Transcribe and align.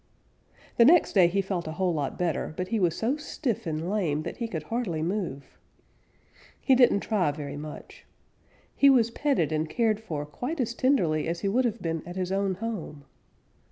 The 0.77 0.83
next 0.85 1.13
day 1.13 1.27
he 1.27 1.43
felt 1.43 1.67
a 1.67 1.73
whole 1.73 1.93
lot 1.93 2.17
better, 2.17 2.55
but 2.57 2.69
he 2.69 2.79
was 2.79 2.95
so 2.97 3.17
stiff 3.17 3.67
and 3.67 3.87
lame 3.87 4.23
that 4.23 4.37
he 4.37 4.47
could 4.47 4.63
hardly 4.63 5.03
move. 5.03 5.59
He 6.59 6.73
didn't 6.73 7.01
try 7.01 7.29
very 7.31 7.55
much. 7.55 8.07
He 8.75 8.89
was 8.89 9.11
petted 9.11 9.51
and 9.51 9.69
cared 9.69 9.99
for 9.99 10.25
quite 10.25 10.59
as 10.59 10.73
tenderly 10.73 11.27
as 11.27 11.41
he 11.41 11.47
would 11.47 11.65
have 11.65 11.83
been 11.83 12.01
at 12.07 12.15
his 12.15 12.31
own 12.31 12.55
home. 12.55 13.05